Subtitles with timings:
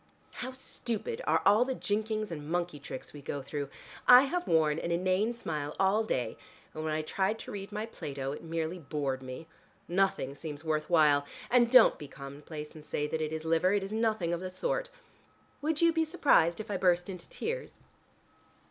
[0.33, 3.69] How stupid are all the jinkings and monkey tricks we go through!
[4.07, 6.37] I have worn an inane smile all day,
[6.73, 9.45] and when I tried to read my Plato, it merely bored me.
[9.87, 11.27] Nothing seems worth while.
[11.51, 13.73] And don't be commonplace, and say that it is liver.
[13.73, 14.89] It is nothing of the sort.
[15.61, 17.79] Would you be surprised if I burst into tears?"